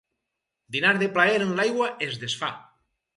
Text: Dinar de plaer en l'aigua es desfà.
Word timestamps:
Dinar 0.75 0.93
de 1.03 1.09
plaer 1.17 1.35
en 1.47 1.51
l'aigua 1.59 1.91
es 2.09 2.17
desfà. 2.25 2.51